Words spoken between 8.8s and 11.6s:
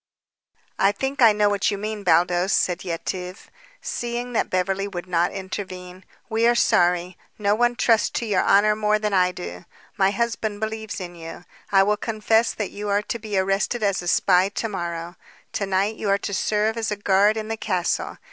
than I do. My husband believes in you.